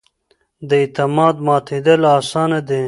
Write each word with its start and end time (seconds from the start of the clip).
د 0.69 0.71
اعتماد 0.83 1.35
ماتېدل 1.47 2.01
اسانه 2.17 2.59
دي 2.67 2.79